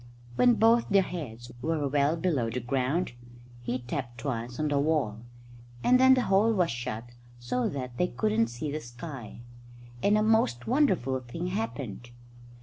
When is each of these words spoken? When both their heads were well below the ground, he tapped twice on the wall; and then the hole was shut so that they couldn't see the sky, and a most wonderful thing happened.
When 0.35 0.55
both 0.55 0.89
their 0.89 1.03
heads 1.03 1.51
were 1.61 1.87
well 1.87 2.15
below 2.17 2.49
the 2.49 2.59
ground, 2.59 3.11
he 3.61 3.77
tapped 3.77 4.17
twice 4.17 4.57
on 4.59 4.69
the 4.69 4.79
wall; 4.79 5.19
and 5.83 5.99
then 5.99 6.15
the 6.15 6.23
hole 6.23 6.51
was 6.53 6.71
shut 6.71 7.09
so 7.37 7.69
that 7.69 7.97
they 7.99 8.07
couldn't 8.07 8.47
see 8.47 8.71
the 8.71 8.81
sky, 8.81 9.41
and 10.01 10.17
a 10.17 10.23
most 10.23 10.65
wonderful 10.65 11.19
thing 11.19 11.49
happened. 11.49 12.09